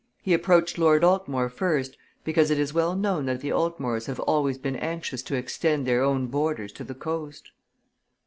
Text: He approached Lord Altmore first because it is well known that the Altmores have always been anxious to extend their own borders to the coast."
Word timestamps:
He 0.23 0.33
approached 0.33 0.79
Lord 0.79 1.03
Altmore 1.03 1.47
first 1.51 1.95
because 2.23 2.49
it 2.49 2.57
is 2.57 2.73
well 2.73 2.95
known 2.95 3.27
that 3.27 3.41
the 3.41 3.49
Altmores 3.51 4.07
have 4.07 4.19
always 4.21 4.57
been 4.57 4.75
anxious 4.75 5.21
to 5.21 5.35
extend 5.35 5.85
their 5.85 6.01
own 6.01 6.25
borders 6.25 6.71
to 6.73 6.83
the 6.83 6.95
coast." 6.95 7.51